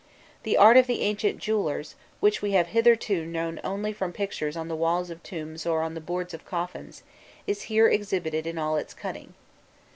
[0.41, 4.67] The art of the ancient jewellers, which we have hitherto known only from pictures on
[4.67, 7.03] the walls of tombs or on the boards of coffins,
[7.45, 9.35] is here exhibited in all its cunning.